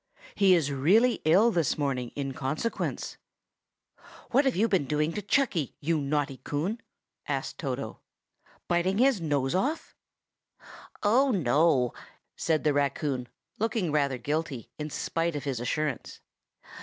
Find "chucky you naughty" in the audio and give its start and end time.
5.21-6.37